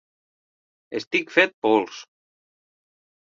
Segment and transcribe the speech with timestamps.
[0.99, 1.99] Estic fet pols!